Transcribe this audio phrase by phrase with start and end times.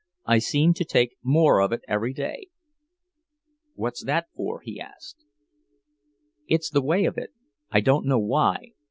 [0.25, 2.47] "I seem to take more of it every day."
[3.75, 5.23] "What's that for?" he asked.
[6.47, 7.29] "It's the way of it;
[7.69, 8.71] I don't know why.